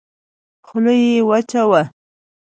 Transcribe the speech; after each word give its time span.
خوله 0.67 0.93
يې 1.03 1.17
وچه 1.29 1.61
وه. 1.69 1.81